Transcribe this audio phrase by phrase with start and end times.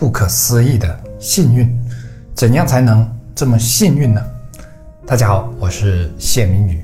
[0.00, 1.78] 不可思议的幸运，
[2.34, 4.24] 怎样才能这么幸运呢？
[5.06, 6.82] 大家好，我是谢明宇，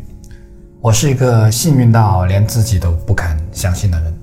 [0.83, 4.14] 我是一个幸运到连自己都不敢相信的人。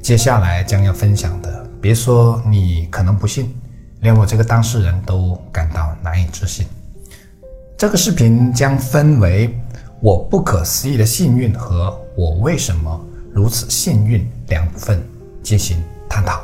[0.00, 3.54] 接下来将要分享的，别说你可能不信，
[4.00, 6.66] 连我这个当事人都感到难以置信。
[7.76, 9.54] 这个视频将分为
[10.00, 12.98] 我不可思议的幸运和我为什么
[13.30, 15.02] 如此幸运两部分
[15.42, 15.76] 进行
[16.08, 16.42] 探讨。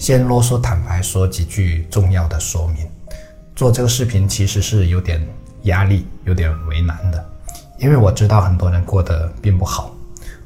[0.00, 2.88] 先啰嗦坦白说几句重要的说明。
[3.54, 5.22] 做这个视频其实是有点
[5.64, 7.22] 压力、有点为难的，
[7.78, 9.94] 因为我知道很多人过得并不好，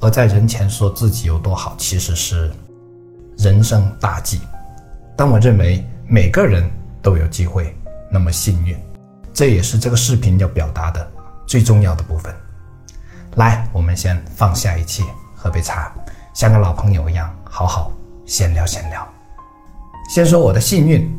[0.00, 2.50] 而在人前说自己有多好，其实是
[3.38, 4.40] 人生大忌。
[5.16, 6.68] 但我认为每个人
[7.00, 7.76] 都有机会
[8.10, 8.76] 那么幸运，
[9.32, 11.08] 这也是这个视频要表达的
[11.46, 12.34] 最重要的部分。
[13.36, 15.04] 来，我们先放下一切，
[15.36, 15.94] 喝杯茶，
[16.34, 17.92] 像个老朋友一样，好好
[18.26, 19.13] 闲聊闲聊。
[20.08, 21.10] 先说我的幸运，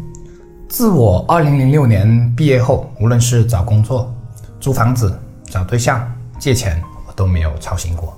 [0.69, 4.13] 自我二零零六年毕业后，无论是找工作、
[4.59, 6.09] 租房子、找对象、
[6.39, 8.15] 借钱，我都没有操心过。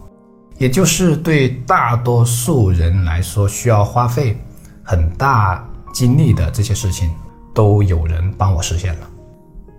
[0.58, 4.38] 也就是对大多数人来说，需要花费
[4.83, 7.09] 很大精力的这些事情，
[7.56, 9.08] 都有人帮我实现了。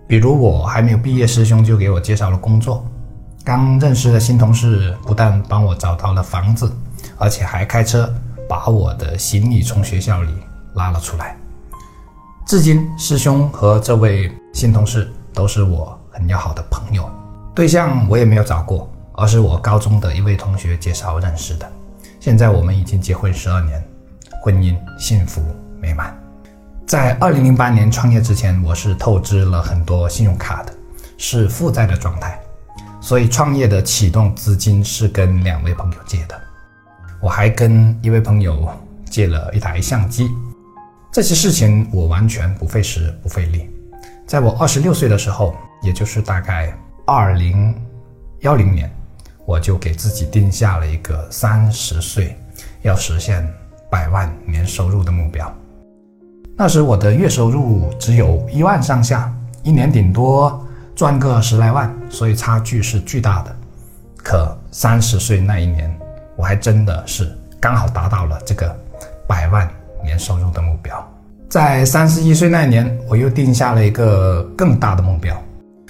[0.09, 2.83] 比如我还没有毕业，师兄就给我介绍了工作；
[3.45, 6.73] 刚认识的新同事不但帮我找到了房子，
[7.19, 8.12] 而且还开车
[8.49, 10.33] 把我的行李从学校里。
[10.75, 11.37] 拉了出来。
[12.47, 17.09] 至今，师兄和这位新同事都是我很要好的朋友。
[17.55, 21.71] 对象我也没有找过，而是我高中的一位同学介绍认识的。
[22.21, 23.83] 现在我们已经结婚十二年，
[24.43, 25.43] 婚姻幸福
[25.81, 26.17] 美满。
[26.87, 30.73] 在二零零八年创业之前，我是透支了很多信用卡的，
[31.19, 32.41] 是负债的状态。
[33.01, 36.41] 所以创业的启动资金是跟两位朋友借的。
[37.21, 38.69] 我还跟一位朋友
[39.05, 40.31] 借了一台相机。
[41.11, 43.69] 这些事情我完全不费时不费力。
[44.27, 46.73] 在我二十六岁的时候，也就是大概
[47.06, 47.75] 二零
[48.41, 48.91] 幺零年，
[49.47, 52.37] 我就给自己定下了一个三十岁
[52.83, 53.47] 要实现
[53.91, 55.50] 百万年收入的目标。
[56.56, 60.62] 那时我的月收入只有一万上下，一年顶多
[60.94, 63.56] 赚个十来万，所以差距是巨大的。
[64.16, 65.99] 可三十岁那一年，
[66.37, 68.77] 我还真的是刚好达到了这个
[69.27, 69.69] 百万。
[70.09, 71.07] 年收入的目标，
[71.51, 73.85] 在三十一岁那年，我又定下了。
[73.85, 75.37] 一个更大的目标，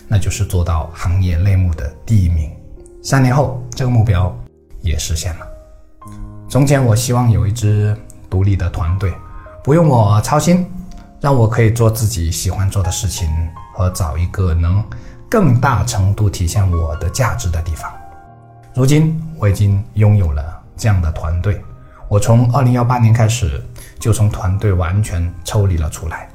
[0.08, 2.50] 那就是做到行业类目的第一名。
[3.00, 4.36] 三年后，这个目标
[4.80, 5.46] 也实现了。
[6.48, 7.96] 从前，我希望有一支
[8.28, 9.14] 独立的团队，
[9.62, 10.66] 不用我操心，
[11.20, 13.28] 让我可以做自己喜欢做的事情，
[13.72, 14.82] 和找一个能
[15.30, 17.88] 更大程度体现我的价值的地方。
[18.74, 21.62] 如今，我已经拥有了这样的团队。
[22.08, 23.62] 我从二零幺八年开始
[23.98, 26.28] 就从团队完全抽离了出来，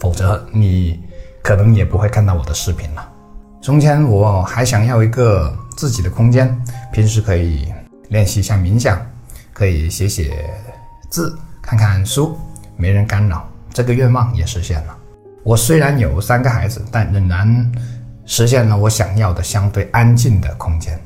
[0.00, 1.00] 否则你
[1.42, 3.12] 可能也不会看到我的视频了。
[3.62, 6.56] 从前我还想要一个自己的空间，
[6.92, 7.72] 平时可以
[8.10, 9.00] 练习一下冥想，
[9.52, 10.48] 可以写写
[11.10, 12.38] 字、看看书，
[12.76, 13.48] 没人干扰。
[13.72, 14.96] 这个愿望也实现了。
[15.42, 17.72] 我虽然有三个孩子，但仍然
[18.24, 20.98] 实现了我想要的相对安静的空间。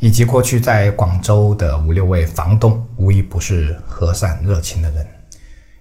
[0.00, 5.04] 以及过去在广州的五六位房东，无一不是和善热情的人，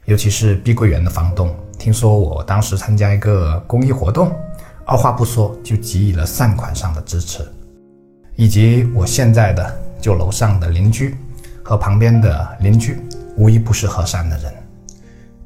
[0.07, 4.31] 尤其是碧桂园的房东，听说我当时参加一个公益活动，
[4.85, 7.45] 二话不说就给予了善款上的支持，
[8.37, 11.13] 以及我现在的就楼上的邻居
[11.61, 13.01] 和旁边的邻居，
[13.35, 14.53] 无一不是和善的人。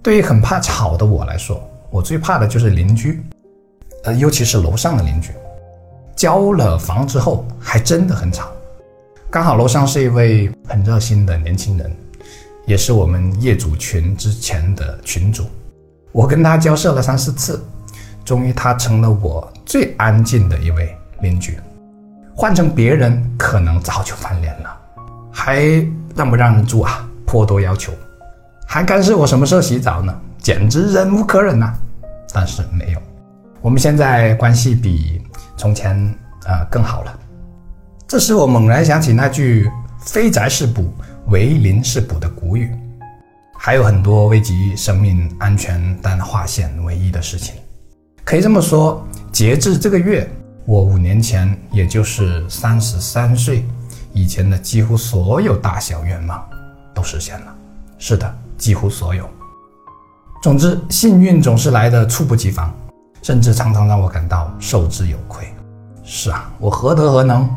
[0.04, 3.20] 对于很怕吵的我来说，我最怕的就是邻居，
[4.04, 5.32] 呃，尤其是楼上的邻居，
[6.16, 8.52] 交了房之后还真的很吵。
[9.32, 11.92] 刚好楼上是一位很热心的年轻人，
[12.72, 15.44] 也是我们业主群之前的群主。
[16.14, 17.62] 我跟他交涉了三四次，
[18.24, 21.60] 终于他成了我最安静的一位邻居。
[22.34, 24.74] 换成别人，可能早就翻脸了。
[25.34, 27.06] 还让不让人住啊？
[27.26, 27.92] 颇多要求，
[28.66, 30.18] 还干涉我什么时候洗澡呢？
[30.38, 31.74] 简直忍无可忍呐！
[32.34, 33.02] 但是没有，
[33.60, 35.22] 我们现在关系比
[35.58, 35.94] 从前
[36.46, 37.20] 啊更好了。
[38.08, 39.70] 这时我猛然想起那句
[40.00, 40.90] “非宅是补，
[41.32, 42.76] 为邻是补”的古语，
[43.58, 47.56] 还有很多危及生命安全但划线为一的事情。
[48.26, 49.02] 可以这么说，
[49.32, 50.30] 截至这个月，
[50.66, 53.66] 我五年前，也就是三十三岁
[54.12, 56.46] 以前的几乎所有大小愿望
[56.94, 57.56] 都实现了。
[57.98, 59.26] 是的，几乎所有。
[60.44, 62.76] 总之，幸运总是来的猝不及防，
[63.22, 65.48] 甚至常常让我感到受之有愧。
[66.04, 67.50] 是啊，我何德何能？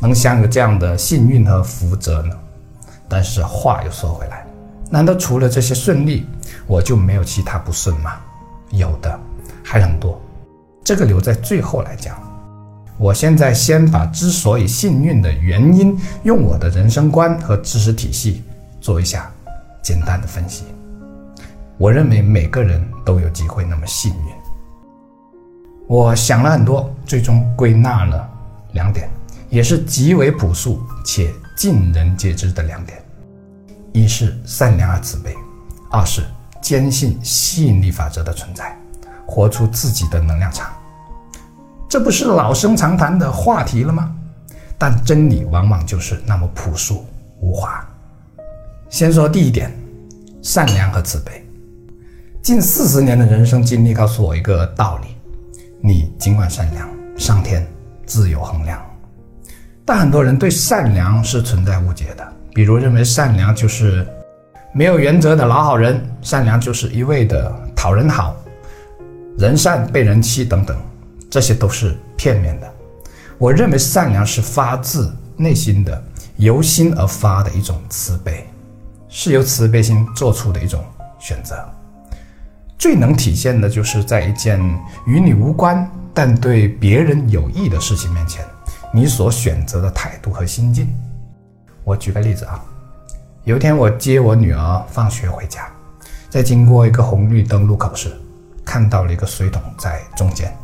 [0.00, 2.34] 能享有这样的幸运和福泽呢？
[3.12, 4.46] 但是话又说回来，
[4.88, 6.26] 难道除了这些顺利，
[6.66, 8.12] 我就没有其他不顺吗？
[8.70, 9.20] 有的，
[9.62, 10.18] 还很多。
[10.82, 12.16] 这个留在最后来讲。
[12.96, 18.42] 我现在先把之所以幸运的原因，用我的人生观和知识体系
[18.80, 19.30] 做一下
[19.82, 20.64] 简单的分析。
[21.76, 24.32] 我认为每个人都有机会那么幸运。
[25.86, 28.26] 我想了很多，最终归纳了
[28.72, 29.06] 两点，
[29.50, 33.01] 也是极为朴素且尽人皆知的两点：
[33.92, 35.36] 一是善良而慈悲，
[35.90, 36.22] 二是
[36.60, 38.76] 坚信吸引力法则的存在，
[39.26, 40.70] 活出自己的能量场。
[41.88, 44.14] 这不是老生常谈的话题了吗？
[44.78, 47.04] 但真理往往就是那么朴素
[47.40, 47.86] 无华。
[48.88, 49.70] 先说第一点，
[50.42, 51.46] 善良和慈悲。
[52.42, 55.16] 近四十年的人生经历告诉我一个道理：
[55.80, 57.64] 你尽管善良，上天
[58.06, 58.82] 自有衡量。
[59.84, 64.06] 但很多人对善良是存在误解的，比如认为善良就是
[64.74, 68.36] 没有原则的老好人，善良就是一味的讨人好，
[69.38, 70.76] 人善被人欺等等。
[71.30, 72.70] 这些都是片面的。
[73.38, 76.02] 我认为善良是发自内心的、
[76.36, 78.46] 由心而发的一种慈悲，
[79.08, 80.84] 是由慈悲心做出的一种
[81.18, 81.56] 选择。
[82.78, 84.60] 最能体现的就是在一件
[85.06, 88.44] 与你无关但对别人有益的事情面前，
[88.92, 90.86] 你所选择的态度和心境。
[91.84, 92.62] 我举个例子啊，
[93.44, 95.66] 有一天我接我女儿放学回家，
[96.30, 98.10] 在经过一个红绿灯路口时，
[98.64, 100.56] 看到了一个水桶在中间。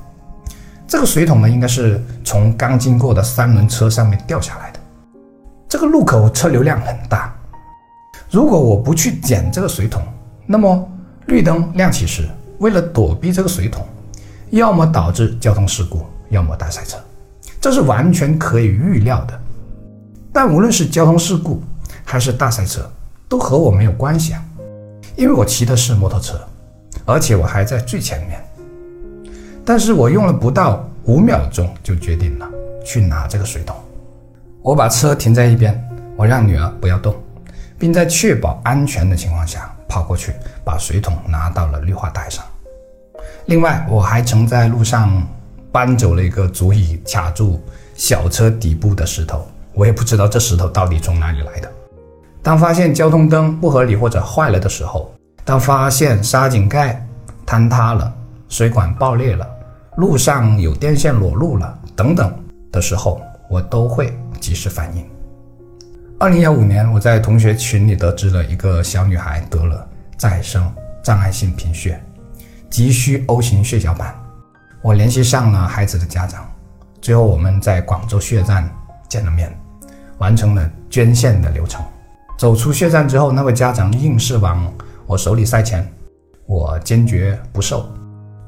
[0.87, 4.81] 这个水桶呢，应该是从刚经过的三轮车上面掉下来的。
[5.69, 7.35] 这个路口车流量很大，
[8.31, 10.03] 如果我不去捡这个水桶，
[10.47, 10.88] 那么
[11.26, 12.29] 绿灯亮起时，
[12.59, 13.87] 为了躲避这个水桶，
[14.50, 16.97] 要么导致交通事故，要么大塞车，
[17.61, 19.38] 这是完全可以预料的。
[20.40, 21.61] 但无论是交通事故
[22.05, 22.88] 还是大赛车，
[23.29, 24.44] 都和我没有关系啊，
[25.17, 26.40] 因为我骑的是摩托车，
[27.05, 28.40] 而且我还在最前面。
[29.64, 32.49] 但是我用了不到五秒钟就决定了
[32.85, 33.75] 去拿这个水桶。
[34.62, 35.76] 我把车停在一边，
[36.14, 37.17] 我让女儿不要动，
[37.76, 40.32] 并在确保安全的情况下跑过去
[40.64, 42.44] 把水桶拿到了绿化带上。
[43.46, 45.20] 另外，我还曾在路上
[45.73, 47.61] 搬走了一个足以卡住
[47.96, 49.44] 小车底部的石头，
[49.79, 51.73] 我也不知道这石头到底从哪里来的。
[52.43, 55.15] 当发现交通灯不合理或者坏了的时候，
[55.45, 57.07] 当发现沙井盖
[57.47, 58.13] 坍塌了，
[58.49, 59.49] 水管爆裂了。
[59.97, 62.37] 路上有电线裸露了等等
[62.73, 65.09] 的时候，我都会及时反应。
[66.19, 69.87] 二零幺五年，我在同学群里得知了一个小女孩得了
[70.17, 70.69] 再生
[71.05, 72.03] 障碍性贫血，
[72.69, 74.13] 急需 O 型血小板。
[74.83, 76.45] 我联系上了孩子的家长，
[77.01, 78.69] 最后我们在广州血站
[79.09, 79.57] 见了面，
[80.19, 81.85] 完成了捐献的流程。
[82.37, 84.73] 走出血站之后，那位家长硬是往
[85.06, 85.87] 我手里塞钱，
[86.47, 87.85] 我坚决不收。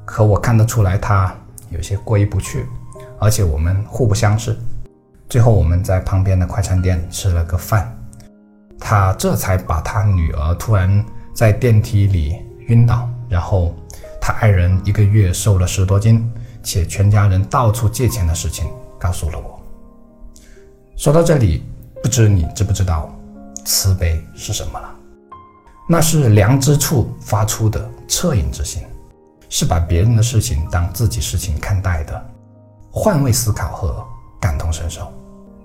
[0.04, 1.34] 可我看得出来，他
[1.70, 2.66] 有些过意不去，
[3.18, 4.56] 而且我们互不相识。
[5.28, 7.96] 最后我们在旁边的快餐店吃了个饭，
[8.78, 12.36] 他这才把他女儿突然在电梯里
[12.66, 13.72] 晕倒，然后
[14.20, 16.28] 他爱人一个月瘦了十多斤，
[16.64, 18.66] 且全家人到处借钱的事情
[18.98, 19.59] 告诉了我。
[21.00, 21.64] 说到这里，
[22.02, 23.10] 不知你知不知道
[23.64, 24.94] 慈悲是什么了？
[25.88, 28.82] 那是良知处发出的恻隐之心。
[29.48, 32.22] 是把别人的事情当自己事情看待的，
[32.90, 34.06] 换位思考和
[34.38, 35.10] 感同身受，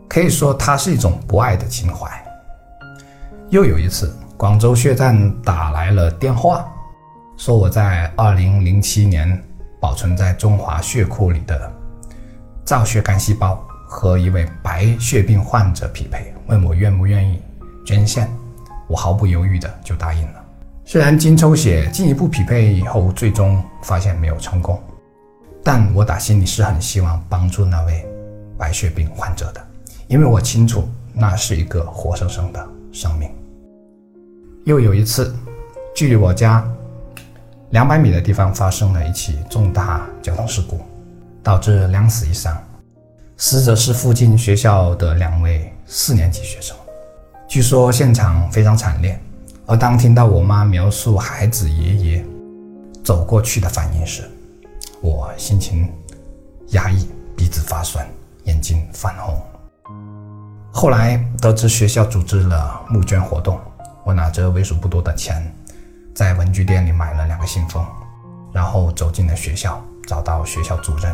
[0.08, 2.10] 可以说它是一种博爱的情怀。
[3.50, 6.66] 又有一次，广州血站打来了电话，
[7.36, 9.44] 说我在2007年
[9.82, 11.70] 保存在中华血库里的
[12.64, 13.62] 造血干细胞
[13.96, 17.42] 和一位白血病患者匹配，问我愿不愿意
[17.86, 18.30] 捐献，
[18.90, 20.44] 我毫不犹豫的就答应了。
[20.84, 24.78] 虽然经抽血进一步匹配以后，最终发现没有成功，
[25.64, 28.06] 但我打心里是很希望帮助那位
[28.58, 29.66] 白血病患者的，
[30.08, 33.32] 因为我清楚那是一个活生生的生命。
[34.66, 35.34] 又有一次，
[35.96, 36.70] 距离我家
[37.70, 40.82] 两百米的地方发生了一起重大交通事故，
[41.42, 42.62] 导致两死一伤，
[43.38, 46.76] 死者是附近学校的两位四年级学生，
[47.50, 49.20] 据说现场非常惨烈。
[49.66, 52.26] 而当听到我妈描述孩子爷爷
[53.04, 54.24] 走过去的反应时，
[55.02, 55.92] 我心情
[56.70, 58.08] 压抑，鼻子发酸，
[58.46, 59.38] 眼睛泛红。
[60.72, 63.60] 后来得知学校组织了募捐活动，
[64.06, 65.54] 我拿着为数不多的钱，
[66.14, 67.86] 在文具店里买了两个信封，
[68.54, 71.14] 然后走进了学校，找到学校主任，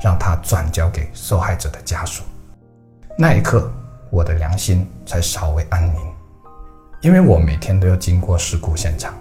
[0.00, 2.22] 让他转交给受害者的家属。
[3.16, 3.70] 那一刻，
[4.10, 5.94] 我的良心才稍微安宁。
[7.00, 9.14] 因为我每天都要经过事故现场，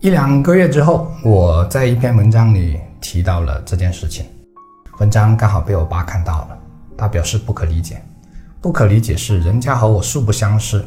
[0.00, 4.24] 一两个月之后，我在一篇文章里提到了这件事情，
[5.00, 6.58] 文章刚好被我爸看到了，
[6.96, 8.00] 他表示不可理解。
[8.60, 10.84] 不可理解是人家和我素不相识。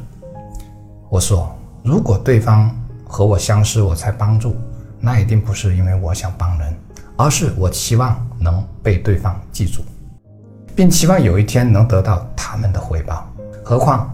[1.10, 2.74] 我说，如果对方
[3.06, 4.56] 和我相识，我才帮助，
[5.00, 6.74] 那一定不是因为我想帮人，
[7.22, 9.84] 而是我期望能被对方记住，
[10.76, 13.32] 并期望有一天能得到他们的回报。
[13.64, 14.12] 何况，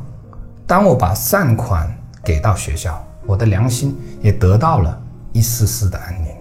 [0.65, 1.89] 当我把善款
[2.21, 3.01] 给到学校。
[3.25, 5.01] 我的良心也得到了
[5.33, 6.33] 一丝丝的安宁。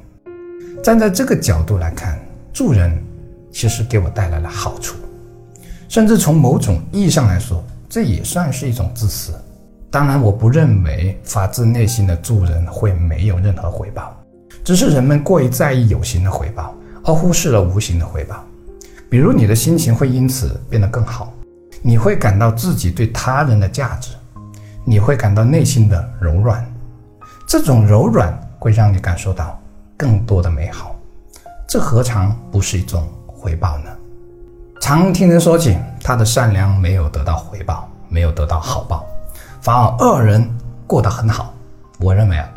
[0.83, 2.17] 站在这个角度来看，
[2.53, 3.01] 助人
[3.53, 4.97] 其实给我带来了好处，
[5.89, 9.33] 甚至从某种意义上来说，这也算是一种自私。
[9.91, 14.17] 当然，我不认为发自内心的助人会没有任何回报，
[14.67, 18.45] 只是人们过于在意有形的回报，而忽视了无形的回报。
[19.09, 21.33] 比如，你的心情会因此变得更好，
[21.83, 24.17] 你会感到自己对他人的价值，
[24.85, 26.67] 你会感到内心的柔软。
[27.47, 29.57] 这种柔软会让你感受到
[29.97, 30.97] 更多的美好，
[31.69, 33.91] 这何尝不是一种回报呢？
[34.81, 39.07] 常听人说起他的善良没有得到回报，没有得到好报，
[39.61, 40.45] 反而恶人
[40.89, 41.55] 过得很好。
[42.01, 42.49] 我认为啊，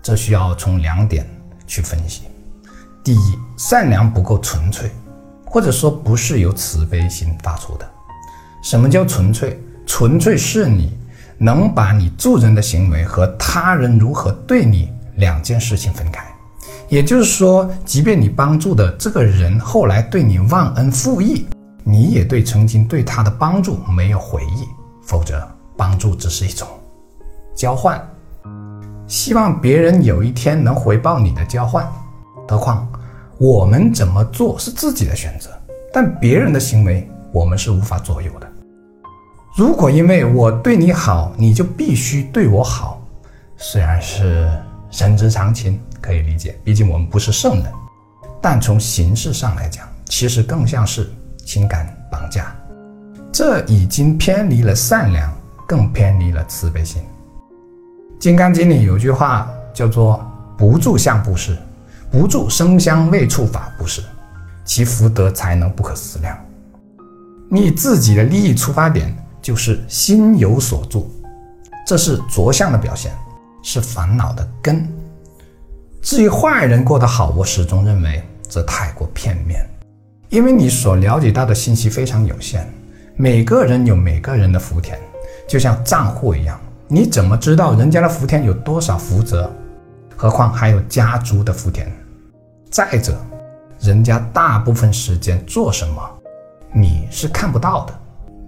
[0.00, 1.28] 这需要从两点
[1.66, 2.22] 去分析：
[3.02, 4.90] 第一，善良不够纯粹，
[5.44, 7.90] 或者说不是由慈悲心发出的。
[8.62, 9.60] 什么叫纯粹？
[9.86, 10.96] 纯粹是你。
[11.38, 16.24] 能把你助人的行为和他人如何对你两件事情分开，
[16.88, 21.46] 也就是说，即便你帮助的这个人后来对你忘恩负义，
[21.84, 24.66] 你也对曾经对他的帮助没有回忆，
[25.02, 25.46] 否则
[25.76, 26.66] 帮助只是一种
[27.54, 28.02] 交换，
[29.06, 31.86] 希望别人有一天能回报你的交换。
[32.48, 32.88] 何况
[33.38, 35.50] 我们怎么做是自己的选择，
[35.92, 38.48] 但别人的行为我们是无法左右的。
[39.56, 43.02] 如果因为我对你好，你就必须对我好，
[43.56, 44.50] 虽然是
[44.90, 47.72] 人之常情，可以理解，毕竟我们不是圣人。
[48.40, 51.10] 但从形式上来讲，其实更像是
[51.44, 52.54] 情感绑架，
[53.32, 55.32] 这已经偏离了善良，
[55.66, 57.02] 更偏离了慈悲心。
[58.18, 60.24] 《金刚经》里有句话叫做
[60.56, 61.56] “不住相布施，
[62.10, 64.02] 不住生香味触法布施，
[64.64, 66.36] 其福德才能不可思量。”
[67.50, 69.14] 你自己的利益出发点。
[69.42, 71.08] 就是心有所住，
[71.86, 73.12] 这是着相的表现，
[73.62, 74.84] 是烦恼的根。
[76.02, 79.64] 至于坏人过得好，我始终认为这太过片面，
[80.30, 82.68] 因为你所了解到的信息非常有限。
[83.14, 84.98] 每个人有每个人的福田，
[85.46, 89.50] 就像账户一样，你怎么知道人家的福田有多少福泽？
[90.16, 91.90] 何况还有家族的福田。
[92.70, 93.16] 再者，
[93.80, 96.00] 人家大部分时间做什么，
[96.72, 97.94] 你是看不到的。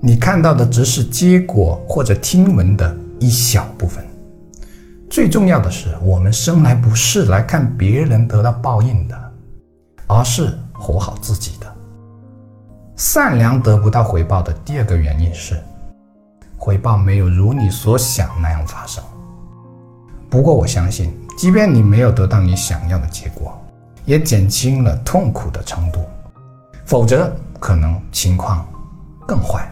[0.01, 4.07] 你看到的只是结果或者听闻的一小部分，
[5.11, 9.33] 最重要的是，我们生来不是来看别人得到报应的，
[10.07, 11.67] 而是活好自己的。
[12.95, 15.61] 善良得不到回报的第二个原因是，
[16.59, 19.03] 回报没有如你所想那样发生。
[20.29, 23.59] 不过我相信，即便你没有得到你想要的结果，
[24.05, 26.01] 也减轻了痛苦的程度，
[26.85, 28.67] 否则可能情况
[29.27, 29.71] 更坏。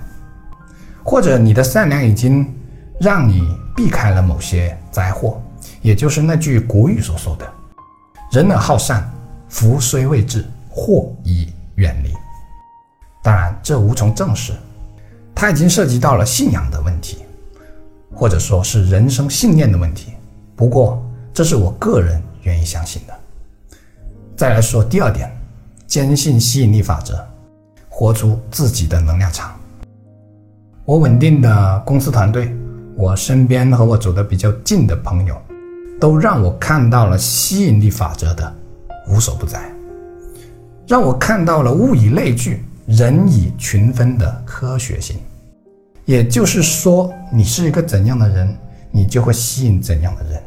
[1.04, 2.50] 或者你的善良已经
[2.98, 5.42] 让你避开了某些灾祸，
[5.82, 7.46] 也就是那句古语所说的
[8.32, 9.08] “人而好善，
[9.48, 12.12] 福虽未至，祸已远离”。
[13.22, 14.52] 当然，这无从证实，
[15.38, 17.18] 它已经涉及到了信仰的问题，
[18.14, 20.14] 或者说是人生信念的问题。
[20.56, 23.12] 不过，这是我个人愿意相信的。
[24.34, 25.30] 再来说第二点，
[25.86, 27.22] 坚信吸引力法则，
[27.90, 29.54] 活出自己的能量场。
[30.86, 32.50] 我稳定的公司团队，
[32.96, 35.36] 我身边和我走得比较近的朋友，
[36.00, 38.54] 都让我看到了吸引力法则的
[39.06, 39.70] 无所不在，
[40.86, 45.16] 让我看到了物以类聚，人以群分的科学性。
[46.04, 48.56] 也就是说，你是一个怎样的人，
[48.92, 50.40] 你就会吸引怎样的人，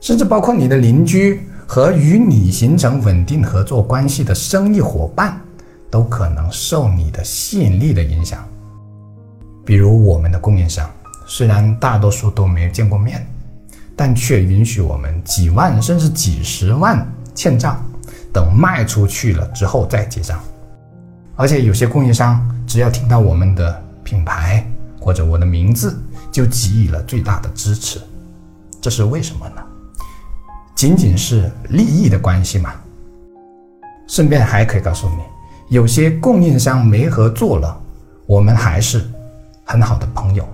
[0.00, 5.40] 甚至包括你的邻居和与你形成稳定合作关系的生意伙伴，
[5.88, 8.44] 都可能受你的吸引力的影响。
[9.64, 10.90] 比如我们的供应商，
[11.28, 13.24] 虽然大多数都没有见过面，
[13.94, 17.80] 但却允许我们几万甚至几十万欠账，
[18.32, 20.40] 等卖出去了之后再结账。
[21.36, 24.66] 而且有些供应商只要听到我们的品牌
[24.98, 25.96] 或者我的名字，
[26.32, 28.00] 就给予了最大的支持。
[28.80, 29.62] 这是为什么呢？
[30.74, 32.74] 仅仅是利益的关系吗？
[34.08, 35.22] 顺便还可以告诉你，
[35.68, 37.80] 有些供应商没合作了，
[38.26, 39.04] 我们还是。
[39.68, 40.48] 很好的朋友，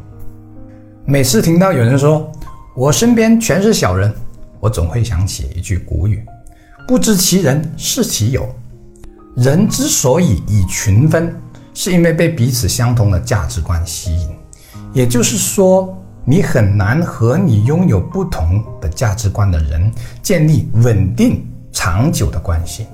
[1.04, 2.32] 每次听到有人说
[2.74, 4.10] 我身边全是小人，
[4.58, 6.24] 我总会想起一句古语
[6.88, 8.48] ：“不知其人，是其友。”
[9.34, 11.34] 人之所以以群分，
[11.72, 14.30] 是因为被彼此相同的价值观吸引。
[14.92, 19.90] 也就是说，你很难和你拥有不同的价值观的人
[20.22, 22.86] 建立稳定长久的关系。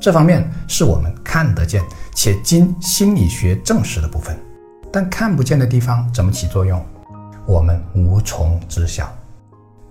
[0.00, 1.82] 这方面是我们看得见
[2.14, 4.36] 且经心理学证实的部分，
[4.92, 6.84] 但看不见的地方怎么起作用，
[7.46, 9.08] 我们无从知晓。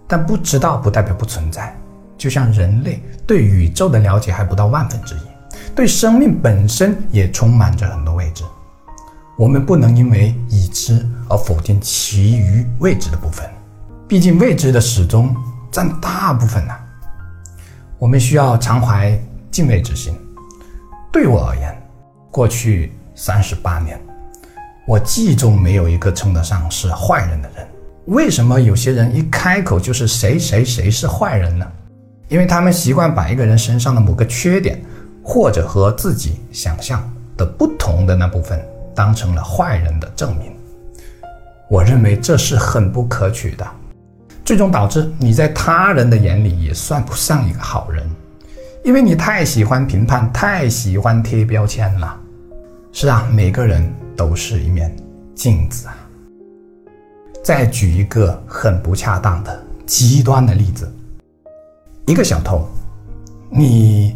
[0.06, 1.74] 但不知道不代表不存在，
[2.18, 5.20] 就像人类对宇宙的了解还不到万分之一，
[5.76, 8.44] 对生命本身也充满着很多未知。
[9.38, 13.48] 我们不能因为已知而否定其余未知的部分，
[14.08, 15.36] 毕竟未知的始终
[15.72, 16.74] 占大部分呢。
[18.00, 19.16] 我们需要常怀
[19.52, 20.14] 敬畏之心。
[21.12, 21.76] 对我而言，
[22.32, 24.00] 过去三十八年，
[24.88, 27.68] 我记忆中没有一个称得上是坏人的人。
[28.06, 31.68] 为什么有些人一开口就是谁谁谁是坏人呢？
[32.28, 34.82] 因为他们习惯把一个人身上的某个缺点，
[35.28, 37.04] 或者和自己想象
[37.36, 38.58] 的不同的那部分。
[38.96, 40.52] 当成了坏人的证明，
[41.70, 43.68] 我认为这是很不可取的，
[44.44, 48.10] 最终导致你在他人的眼里也算不上一个好人，
[48.84, 52.20] 因为你太喜欢评判，太喜欢贴标签了。
[52.92, 54.92] 是啊，每个人都是一面
[55.36, 55.96] 镜子啊。
[57.44, 60.92] 再举一个很不恰当的极端的例子，
[62.08, 62.68] 一个小偷，
[63.48, 64.16] 你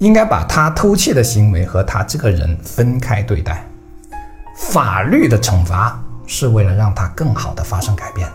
[0.00, 3.64] 应该把他偷窃的行为和他这个人分开对待。
[4.56, 8.26] 法律的惩罚是为了让他更好的发生改变，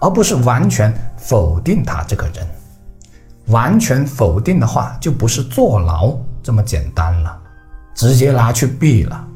[0.00, 2.46] 而不是完全否定他这个人。
[3.46, 7.38] 完全否定的话，就不是坐牢这么简单了，
[7.94, 9.26] 直接拿去毙了。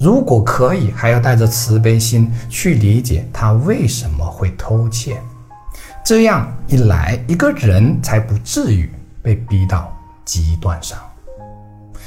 [0.00, 5.20] 如果可以，还要带着慈悲心去理解他为什么会偷窃，
[6.04, 8.90] 这样一来，一个人才不至于
[9.22, 9.95] 被逼到
[10.26, 10.98] 极端上，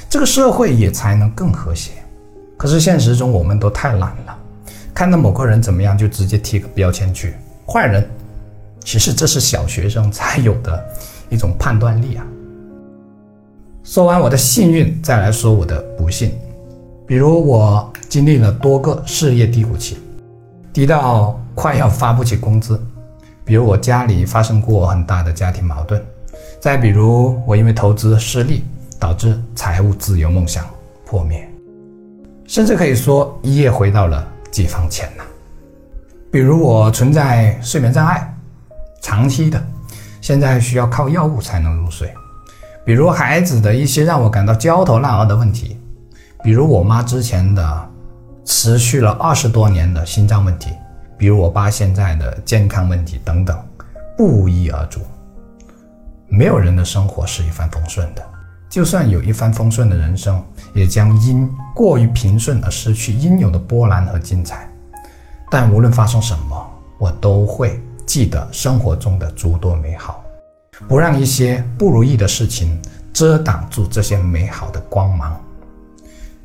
[0.08, 1.92] 这个社会也才能更和谐。
[2.56, 4.38] 可是现实中，我们都太懒了，
[4.94, 7.34] 看到某个人怎么样就直接贴个标签去，
[7.66, 8.08] 坏人。
[8.84, 10.84] 其实这是小学生才有的
[11.28, 12.26] 一种判断力啊。
[13.82, 16.32] 说完我的幸运，再来说我的不幸。
[17.06, 19.98] 比如我经历了多个事业低谷期，
[20.72, 22.76] 低到快要发不起工资；
[23.44, 26.00] 比如我家里发生过很大的家庭矛盾；
[26.60, 28.62] 再比如我因为投资失利，
[28.98, 30.66] 导致财务自由梦想
[31.06, 31.48] 破灭。
[32.46, 35.24] 甚至可以说一夜回到了解放前呐。
[36.30, 38.32] 比如我存在睡眠障碍，
[39.00, 39.60] 长期的，
[40.20, 42.12] 现在需要靠药物才能入睡。
[42.84, 45.78] 比如孩子的一些让我感到焦头烂额的问题，
[46.42, 47.90] 比如我妈之前的
[48.44, 50.70] 持续了二十多年的心脏问题，
[51.16, 53.58] 比如我爸现在的健康问题等等，
[54.14, 55.00] 不一而足。
[56.30, 58.24] 没有人的生活是一帆风顺的。
[58.68, 60.40] 就算有一帆风顺的人生，
[60.72, 64.70] 也将因过于平顺而失去应有的波澜和精彩。
[65.50, 70.22] 但无论发生什么，我都会记得生活中的诸多美好，
[70.88, 72.80] 不让一些不如意的事情
[73.12, 75.38] 遮挡住这些美好的光芒。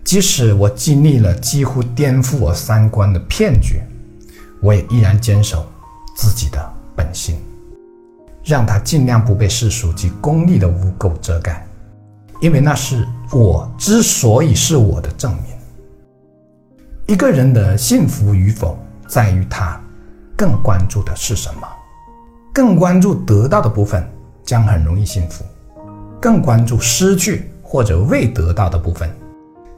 [0.04, 3.80] 即使我经历了几乎颠覆我三观的骗局，
[4.62, 5.64] 我也依然坚守
[6.18, 7.40] 自己的本心，
[8.46, 11.66] 让它尽量不被世俗及功利的污垢遮盖。
[12.42, 15.44] 因为那是我之所以是我的证明。
[17.08, 18.78] 一个人的幸福与否，
[19.08, 19.82] 在于他
[20.36, 21.68] 更关注的是什么。
[22.54, 24.08] 更关注得到的部分，
[24.44, 25.44] 将很容易幸福；
[26.22, 29.10] 更关注失去或者未得到的部分，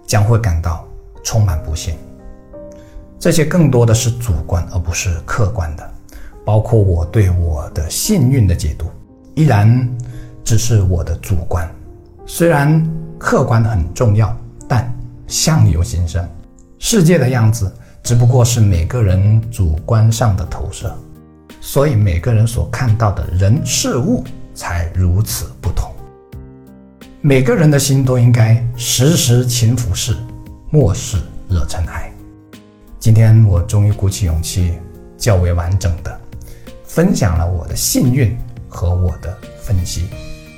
[0.06, 0.88] 将会感到
[1.24, 1.96] 充满不幸。
[3.20, 5.92] 这些更多的是主观而不是客观的，
[6.48, 8.86] 包括我对我的幸运的解读，
[9.36, 9.86] 依然
[10.46, 11.70] 只是我的主观。
[12.26, 12.82] 虽然
[13.18, 14.34] 客观很重要，
[14.66, 14.90] 但
[15.28, 16.26] 相由心生，
[16.80, 17.70] 世界的样子
[18.02, 20.96] 只不过是每个人主观上的投射，
[21.60, 24.24] 所以每个人所看到的人事物
[24.56, 25.92] 才如此不同。
[27.20, 30.16] 每个人的心都应该时时勤拂拭，
[30.70, 31.18] 莫使
[31.50, 32.10] 惹尘埃。
[33.02, 34.76] 今天我终于鼓起勇气，
[35.18, 36.17] 较为完整的
[36.98, 38.36] 分享了我的幸运
[38.68, 40.08] 和我的分析。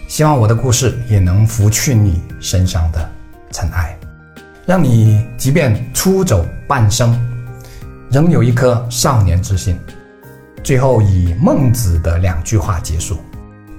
[0.07, 3.09] 希望我的故事也能拂去你身上的
[3.51, 3.99] 尘埃，
[4.65, 7.13] 让你即便出走半生，
[8.09, 9.77] 仍有一颗少年之心。
[10.63, 13.17] 最后以孟子的两句话结束：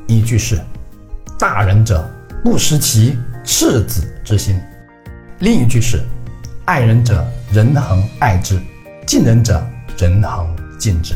[0.06, 0.60] 一句是
[1.40, 2.06] “大人者
[2.44, 4.60] 不失其赤子之心”，
[5.40, 5.98] 另一句是
[6.66, 8.60] “爱人者人恒爱之，
[9.06, 10.46] 敬人者人恒
[10.78, 11.14] 敬之”。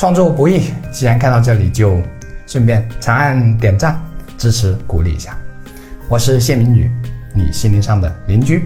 [0.00, 2.00] 创作不易，既然看到这里就。
[2.46, 4.00] 顺便长按点赞
[4.38, 5.36] 支持鼓励一下。
[6.08, 6.90] 我是谢明宇，
[7.34, 8.64] 你心灵上的邻居，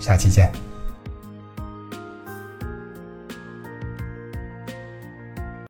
[0.00, 0.63] 下期见。